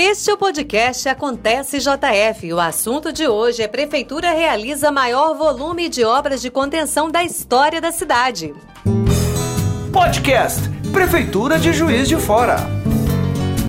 Este 0.00 0.30
é 0.30 0.34
o 0.34 0.38
podcast 0.38 1.08
Acontece 1.08 1.80
JF. 1.80 2.52
O 2.52 2.60
assunto 2.60 3.12
de 3.12 3.26
hoje 3.26 3.64
é 3.64 3.66
Prefeitura 3.66 4.30
realiza 4.30 4.92
maior 4.92 5.36
volume 5.36 5.88
de 5.88 6.04
obras 6.04 6.40
de 6.40 6.52
contenção 6.52 7.10
da 7.10 7.24
história 7.24 7.80
da 7.80 7.90
cidade. 7.90 8.54
Podcast 9.92 10.60
Prefeitura 10.92 11.58
de 11.58 11.72
Juiz 11.72 12.06
de 12.06 12.14
Fora. 12.14 12.58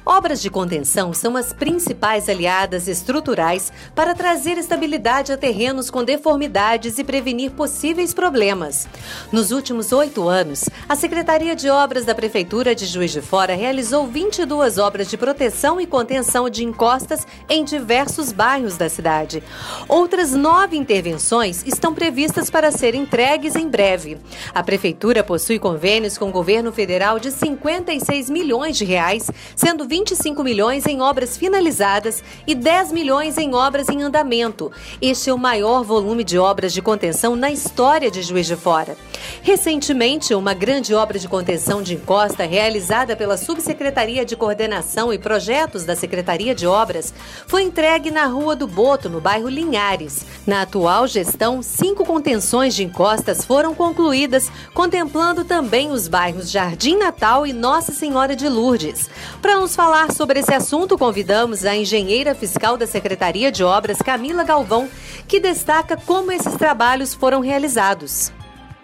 Obras 0.09 0.41
de 0.41 0.49
contenção 0.49 1.13
são 1.13 1.37
as 1.37 1.53
principais 1.53 2.27
aliadas 2.27 2.87
estruturais 2.87 3.71
para 3.93 4.15
trazer 4.15 4.57
estabilidade 4.57 5.31
a 5.31 5.37
terrenos 5.37 5.91
com 5.91 6.03
deformidades 6.03 6.97
e 6.97 7.03
prevenir 7.03 7.51
possíveis 7.51 8.11
problemas. 8.11 8.87
Nos 9.31 9.51
últimos 9.51 9.91
oito 9.91 10.27
anos, 10.27 10.67
a 10.89 10.95
Secretaria 10.95 11.55
de 11.55 11.69
Obras 11.69 12.05
da 12.05 12.15
Prefeitura 12.15 12.73
de 12.73 12.87
Juiz 12.87 13.11
de 13.11 13.21
Fora 13.21 13.53
realizou 13.53 14.07
22 14.07 14.79
obras 14.79 15.07
de 15.11 15.15
proteção 15.15 15.79
e 15.79 15.85
contenção 15.85 16.49
de 16.49 16.65
encostas 16.65 17.27
em 17.47 17.63
diversos 17.63 18.31
bairros 18.31 18.77
da 18.77 18.89
cidade. 18.89 19.43
Outras 19.87 20.31
nove 20.31 20.75
intervenções 20.75 21.63
estão 21.67 21.93
previstas 21.93 22.49
para 22.49 22.71
serem 22.71 23.03
entregues 23.03 23.55
em 23.55 23.69
breve. 23.69 24.17
A 24.55 24.63
Prefeitura 24.63 25.23
possui 25.23 25.59
convênios 25.59 26.17
com 26.17 26.29
o 26.29 26.31
governo 26.31 26.71
federal 26.71 27.19
de 27.19 27.29
56 27.29 28.31
milhões 28.31 28.75
de 28.75 28.85
reais, 28.85 29.29
sendo 29.55 29.87
20 29.87 29.98
25 29.99 30.41
milhões 30.45 30.85
em 30.85 31.01
obras 31.01 31.35
finalizadas 31.35 32.23
e 32.47 32.55
10 32.55 32.93
milhões 32.93 33.37
em 33.37 33.53
obras 33.53 33.89
em 33.89 34.01
andamento. 34.01 34.71
Este 35.01 35.29
é 35.29 35.33
o 35.33 35.37
maior 35.37 35.83
volume 35.83 36.23
de 36.23 36.39
obras 36.39 36.71
de 36.71 36.81
contenção 36.81 37.35
na 37.35 37.51
história 37.51 38.09
de 38.09 38.21
Juiz 38.21 38.47
de 38.47 38.55
Fora. 38.55 38.95
Recentemente, 39.41 40.33
uma 40.33 40.53
grande 40.53 40.93
obra 40.93 41.19
de 41.19 41.27
contenção 41.27 41.81
de 41.81 41.95
encosta 41.95 42.45
realizada 42.45 43.13
pela 43.13 43.35
Subsecretaria 43.35 44.23
de 44.23 44.37
Coordenação 44.37 45.11
e 45.11 45.19
Projetos 45.19 45.83
da 45.83 45.97
Secretaria 45.97 46.55
de 46.55 46.65
Obras 46.65 47.13
foi 47.45 47.63
entregue 47.63 48.09
na 48.09 48.25
Rua 48.25 48.55
do 48.55 48.67
Boto, 48.67 49.09
no 49.09 49.19
bairro 49.19 49.49
Linhares. 49.49 50.25
Na 50.47 50.61
atual 50.61 51.07
gestão, 51.07 51.61
cinco 51.61 52.05
contenções 52.05 52.73
de 52.73 52.85
encostas 52.85 53.43
foram 53.43 53.75
concluídas, 53.75 54.49
contemplando 54.73 55.43
também 55.43 55.91
os 55.91 56.07
bairros 56.07 56.49
Jardim 56.49 56.95
Natal 56.95 57.45
e 57.45 57.51
Nossa 57.51 57.91
Senhora 57.91 58.33
de 58.33 58.47
Lourdes. 58.47 59.09
Para 59.41 59.57
nos 59.57 59.75
falar 59.75 59.88
sobre 60.13 60.39
esse 60.39 60.53
assunto, 60.53 60.97
convidamos 60.97 61.65
a 61.65 61.75
engenheira 61.75 62.35
fiscal 62.35 62.77
da 62.77 62.85
Secretaria 62.85 63.51
de 63.51 63.63
Obras, 63.63 63.97
Camila 63.97 64.43
Galvão, 64.43 64.87
que 65.27 65.39
destaca 65.39 65.97
como 65.97 66.31
esses 66.31 66.55
trabalhos 66.55 67.13
foram 67.13 67.39
realizados. 67.41 68.31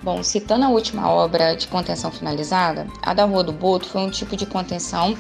Bom, 0.02 0.24
citando 0.24 0.66
a 0.66 0.70
última 0.70 1.10
obra 1.10 1.56
de 1.56 1.68
contenção 1.68 2.12
finalizada, 2.12 2.88
a 3.02 3.14
da 3.14 3.26
Rua 3.26 3.44
do 3.44 3.52
Boto 3.52 3.88
foi 3.88 4.02
um 4.02 4.10
tipo 4.10 4.36
de 4.36 4.46
contenção 4.46 5.16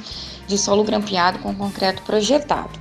de 0.47 0.57
solo 0.57 0.83
grampeado 0.83 1.39
com 1.39 1.53
concreto 1.53 2.01
projetado. 2.01 2.79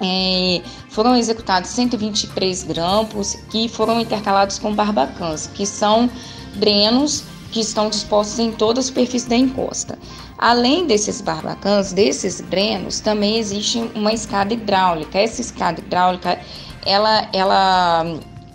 É, 0.00 0.62
foram 0.90 1.16
executados 1.16 1.70
123 1.70 2.64
grampos 2.64 3.36
que 3.50 3.68
foram 3.68 4.00
intercalados 4.00 4.58
com 4.58 4.74
barbacãs, 4.74 5.46
que 5.46 5.64
são 5.64 6.10
drenos 6.54 7.24
que 7.50 7.60
estão 7.60 7.88
dispostos 7.88 8.38
em 8.38 8.52
toda 8.52 8.80
a 8.80 8.82
superfície 8.82 9.28
da 9.28 9.36
encosta. 9.36 9.98
Além 10.36 10.86
desses 10.86 11.20
barbacãs, 11.20 11.92
desses 11.92 12.40
drenos, 12.40 13.00
também 13.00 13.38
existe 13.38 13.78
uma 13.94 14.12
escada 14.12 14.54
hidráulica. 14.54 15.18
Essa 15.18 15.40
escada 15.40 15.80
hidráulica, 15.80 16.38
ela, 16.86 17.28
ela 17.32 18.04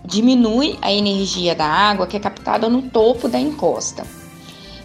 diminui 0.05 0.77
a 0.81 0.91
energia 0.91 1.55
da 1.55 1.65
água 1.65 2.07
que 2.07 2.15
é 2.15 2.19
captada 2.19 2.69
no 2.69 2.83
topo 2.83 3.27
da 3.27 3.39
encosta. 3.39 4.05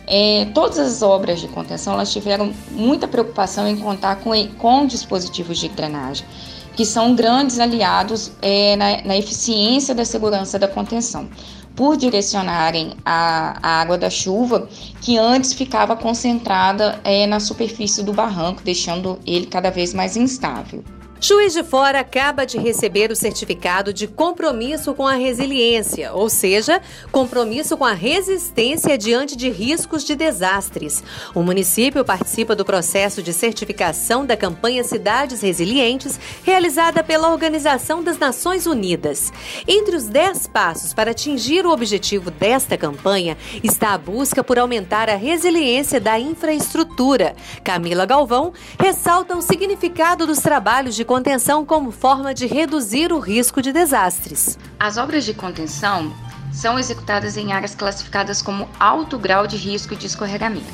É, 0.06 0.46
todas 0.54 0.78
as 0.78 1.02
obras 1.02 1.38
de 1.38 1.48
contenção 1.48 1.92
elas 1.92 2.10
tiveram 2.10 2.52
muita 2.70 3.06
preocupação 3.06 3.68
em 3.68 3.76
contar 3.76 4.16
com, 4.16 4.30
com 4.56 4.86
dispositivos 4.86 5.58
de 5.58 5.68
drenagem, 5.68 6.26
que 6.74 6.86
são 6.86 7.14
grandes 7.14 7.58
aliados 7.58 8.32
é, 8.40 8.74
na, 8.74 9.02
na 9.02 9.16
eficiência 9.18 9.94
da 9.94 10.06
segurança 10.06 10.58
da 10.58 10.66
contenção 10.66 11.28
por 11.78 11.96
direcionarem 11.96 12.94
a, 13.04 13.56
a 13.62 13.80
água 13.80 13.96
da 13.96 14.10
chuva, 14.10 14.68
que 15.00 15.16
antes 15.16 15.52
ficava 15.52 15.94
concentrada 15.94 17.00
é, 17.04 17.24
na 17.24 17.38
superfície 17.38 18.02
do 18.02 18.12
barranco, 18.12 18.64
deixando 18.64 19.16
ele 19.24 19.46
cada 19.46 19.70
vez 19.70 19.94
mais 19.94 20.16
instável. 20.16 20.82
Juiz 21.20 21.52
de 21.52 21.64
Fora 21.64 21.98
acaba 21.98 22.46
de 22.46 22.58
receber 22.58 23.10
o 23.10 23.16
certificado 23.16 23.92
de 23.92 24.06
compromisso 24.06 24.94
com 24.94 25.04
a 25.04 25.14
resiliência, 25.14 26.12
ou 26.12 26.30
seja, 26.30 26.80
compromisso 27.10 27.76
com 27.76 27.84
a 27.84 27.92
resistência 27.92 28.96
diante 28.96 29.36
de 29.36 29.50
riscos 29.50 30.04
de 30.04 30.14
desastres. 30.14 31.02
O 31.34 31.42
município 31.42 32.04
participa 32.04 32.54
do 32.54 32.64
processo 32.64 33.20
de 33.20 33.32
certificação 33.32 34.24
da 34.24 34.36
campanha 34.36 34.84
Cidades 34.84 35.40
Resilientes, 35.40 36.20
realizada 36.44 37.02
pela 37.02 37.32
Organização 37.32 38.00
das 38.00 38.16
Nações 38.16 38.64
Unidas. 38.66 39.32
Entre 39.66 39.96
os 39.96 40.04
10 40.04 40.46
passos 40.46 40.94
para 40.94 41.10
atingir 41.10 41.66
o 41.66 41.72
objetivo 41.72 42.30
desta 42.30 42.78
campanha 42.78 43.36
está 43.64 43.92
a 43.92 43.98
busca 43.98 44.44
por 44.44 44.56
aumentar 44.56 45.10
a 45.10 45.16
resiliência 45.16 46.00
da 46.00 46.16
infraestrutura. 46.16 47.34
Camila 47.64 48.06
Galvão 48.06 48.52
ressalta 48.78 49.36
o 49.36 49.42
significado 49.42 50.24
dos 50.24 50.38
trabalhos 50.38 50.94
de 50.94 51.07
contenção 51.08 51.64
como 51.64 51.90
forma 51.90 52.34
de 52.34 52.46
reduzir 52.46 53.14
o 53.14 53.18
risco 53.18 53.62
de 53.62 53.72
desastres. 53.72 54.58
As 54.78 54.98
obras 54.98 55.24
de 55.24 55.32
contenção 55.32 56.12
são 56.52 56.78
executadas 56.78 57.38
em 57.38 57.50
áreas 57.50 57.74
classificadas 57.74 58.42
como 58.42 58.68
alto 58.78 59.18
grau 59.18 59.46
de 59.46 59.56
risco 59.56 59.96
de 59.96 60.06
escorregamento. 60.06 60.66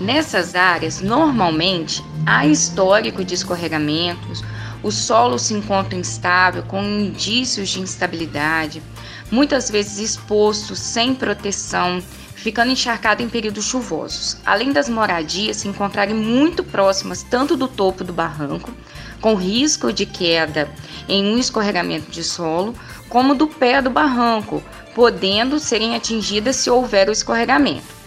Nessas 0.00 0.56
áreas, 0.56 1.00
normalmente, 1.00 2.04
há 2.26 2.44
histórico 2.44 3.24
de 3.24 3.34
escorregamentos, 3.34 4.42
o 4.82 4.90
solo 4.90 5.38
se 5.38 5.54
encontra 5.54 5.96
instável, 5.96 6.64
com 6.64 6.82
indícios 6.82 7.68
de 7.68 7.80
instabilidade, 7.80 8.82
muitas 9.30 9.70
vezes 9.70 9.98
exposto, 9.98 10.74
sem 10.74 11.14
proteção, 11.14 12.02
ficando 12.34 12.72
encharcado 12.72 13.22
em 13.22 13.28
períodos 13.28 13.64
chuvosos. 13.64 14.38
Além 14.44 14.72
das 14.72 14.88
moradias 14.88 15.58
se 15.58 15.68
encontrarem 15.68 16.16
muito 16.16 16.64
próximas 16.64 17.22
tanto 17.22 17.56
do 17.56 17.68
topo 17.68 18.02
do 18.02 18.12
barranco, 18.12 18.72
com 19.20 19.34
risco 19.34 19.92
de 19.92 20.06
queda 20.06 20.70
em 21.08 21.24
um 21.24 21.38
escorregamento 21.38 22.10
de 22.10 22.22
solo, 22.22 22.74
como 23.08 23.34
do 23.34 23.46
pé 23.46 23.80
do 23.80 23.90
barranco, 23.90 24.62
podendo 24.94 25.58
serem 25.58 25.94
atingidas 25.94 26.56
se 26.56 26.70
houver 26.70 27.08
o 27.08 27.12
escorregamento. 27.12 27.98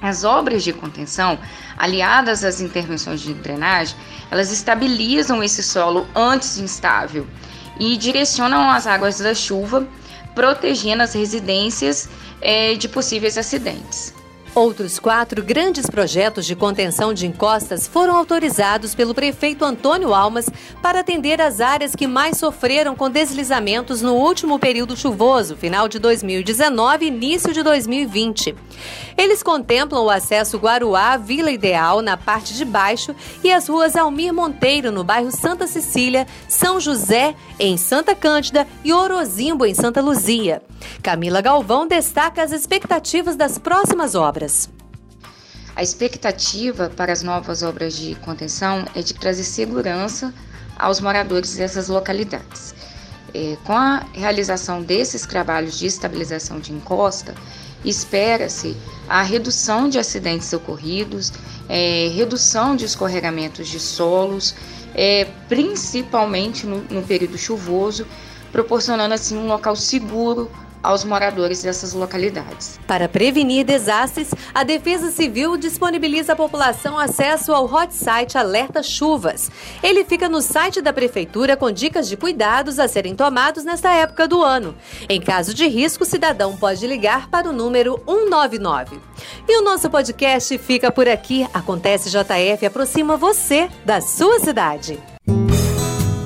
As 0.00 0.24
obras 0.24 0.62
de 0.62 0.72
contenção, 0.72 1.38
aliadas 1.76 2.44
às 2.44 2.60
intervenções 2.60 3.20
de 3.20 3.32
drenagem, 3.32 3.96
elas 4.30 4.52
estabilizam 4.52 5.42
esse 5.42 5.62
solo 5.62 6.06
antes 6.14 6.58
instável 6.58 7.26
e 7.78 7.96
direcionam 7.96 8.70
as 8.70 8.86
águas 8.86 9.18
da 9.18 9.34
chuva, 9.34 9.86
protegendo 10.34 11.02
as 11.02 11.14
residências 11.14 12.08
é, 12.40 12.74
de 12.74 12.88
possíveis 12.88 13.38
acidentes. 13.38 14.15
Outros 14.56 14.98
quatro 14.98 15.44
grandes 15.44 15.84
projetos 15.84 16.46
de 16.46 16.56
contenção 16.56 17.12
de 17.12 17.26
encostas 17.26 17.86
foram 17.86 18.16
autorizados 18.16 18.94
pelo 18.94 19.14
prefeito 19.14 19.66
Antônio 19.66 20.14
Almas 20.14 20.48
para 20.80 21.00
atender 21.00 21.42
as 21.42 21.60
áreas 21.60 21.94
que 21.94 22.06
mais 22.06 22.38
sofreram 22.38 22.96
com 22.96 23.10
deslizamentos 23.10 24.00
no 24.00 24.14
último 24.14 24.58
período 24.58 24.96
chuvoso, 24.96 25.58
final 25.58 25.88
de 25.88 25.98
2019 25.98 27.04
e 27.04 27.08
início 27.08 27.52
de 27.52 27.62
2020. 27.62 28.56
Eles 29.18 29.42
contemplam 29.42 30.02
o 30.02 30.08
acesso 30.08 30.56
Guaruá, 30.56 31.18
Vila 31.18 31.50
Ideal, 31.50 32.00
na 32.00 32.16
parte 32.16 32.54
de 32.54 32.64
baixo, 32.64 33.14
e 33.44 33.52
as 33.52 33.68
ruas 33.68 33.94
Almir 33.94 34.32
Monteiro, 34.32 34.90
no 34.90 35.04
bairro 35.04 35.30
Santa 35.30 35.66
Cecília, 35.66 36.26
São 36.48 36.80
José, 36.80 37.34
em 37.60 37.76
Santa 37.76 38.14
Cândida 38.14 38.66
e 38.82 38.90
Orozimbo, 38.90 39.66
em 39.66 39.74
Santa 39.74 40.00
Luzia. 40.00 40.62
Camila 41.02 41.40
Galvão 41.40 41.86
destaca 41.86 42.42
as 42.42 42.52
expectativas 42.52 43.36
das 43.36 43.58
próximas 43.58 44.14
obras. 44.14 44.68
A 45.76 45.82
expectativa 45.82 46.90
para 46.96 47.12
as 47.12 47.22
novas 47.22 47.62
obras 47.62 47.94
de 47.94 48.14
contenção 48.16 48.86
é 48.94 49.02
de 49.02 49.12
trazer 49.12 49.44
segurança 49.44 50.32
aos 50.78 51.00
moradores 51.00 51.54
dessas 51.54 51.88
localidades. 51.88 52.74
É, 53.34 53.58
com 53.64 53.74
a 53.74 54.06
realização 54.14 54.82
desses 54.82 55.26
trabalhos 55.26 55.78
de 55.78 55.86
estabilização 55.86 56.58
de 56.58 56.72
encosta, 56.72 57.34
espera-se 57.84 58.74
a 59.06 59.22
redução 59.22 59.88
de 59.88 59.98
acidentes 59.98 60.50
ocorridos, 60.52 61.32
é, 61.68 62.08
redução 62.08 62.74
de 62.74 62.86
escorregamentos 62.86 63.68
de 63.68 63.78
solos, 63.78 64.54
é, 64.94 65.26
principalmente 65.48 66.66
no, 66.66 66.82
no 66.84 67.02
período 67.02 67.36
chuvoso, 67.36 68.06
proporcionando 68.50 69.12
assim 69.12 69.36
um 69.36 69.46
local 69.46 69.76
seguro 69.76 70.50
aos 70.86 71.04
moradores 71.04 71.62
dessas 71.62 71.92
localidades. 71.92 72.78
Para 72.86 73.08
prevenir 73.08 73.64
desastres, 73.64 74.30
a 74.54 74.62
Defesa 74.62 75.10
Civil 75.10 75.56
disponibiliza 75.56 76.34
à 76.34 76.36
população 76.36 76.96
acesso 76.96 77.52
ao 77.52 77.64
hot 77.64 77.92
site 77.92 78.38
Alerta 78.38 78.82
Chuvas. 78.82 79.50
Ele 79.82 80.04
fica 80.04 80.28
no 80.28 80.40
site 80.40 80.80
da 80.80 80.92
Prefeitura 80.92 81.56
com 81.56 81.72
dicas 81.72 82.08
de 82.08 82.16
cuidados 82.16 82.78
a 82.78 82.86
serem 82.86 83.16
tomados 83.16 83.64
nesta 83.64 83.92
época 83.92 84.28
do 84.28 84.42
ano. 84.42 84.76
Em 85.08 85.20
caso 85.20 85.52
de 85.52 85.66
risco, 85.66 86.04
o 86.04 86.06
cidadão 86.06 86.56
pode 86.56 86.86
ligar 86.86 87.28
para 87.28 87.48
o 87.48 87.52
número 87.52 88.00
199. 88.06 89.00
E 89.48 89.58
o 89.58 89.64
nosso 89.64 89.90
podcast 89.90 90.56
fica 90.58 90.92
por 90.92 91.08
aqui. 91.08 91.46
Acontece 91.52 92.10
JF 92.10 92.64
aproxima 92.64 93.16
você 93.16 93.68
da 93.84 94.00
sua 94.00 94.38
cidade. 94.38 95.00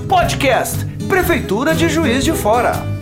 Podcast 0.07 0.85
Prefeitura 1.09 1.75
de 1.75 1.89
Juiz 1.89 2.25
de 2.25 2.33
Fora. 2.33 3.00